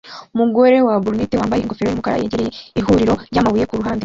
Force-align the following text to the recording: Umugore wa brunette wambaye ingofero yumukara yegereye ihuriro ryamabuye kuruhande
Umugore 0.35 0.77
wa 0.87 0.95
brunette 1.03 1.35
wambaye 1.39 1.61
ingofero 1.61 1.87
yumukara 1.89 2.19
yegereye 2.21 2.51
ihuriro 2.79 3.13
ryamabuye 3.31 3.65
kuruhande 3.69 3.99